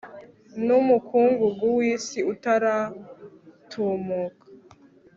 Numukungugu 0.65 1.65
wisi 1.77 2.19
utaratumuka 2.33 4.45